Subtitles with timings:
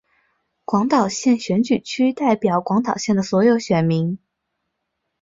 [0.65, 4.17] 广岛县选举区代表广岛县的所有选民。